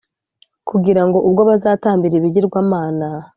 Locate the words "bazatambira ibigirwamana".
1.49-3.07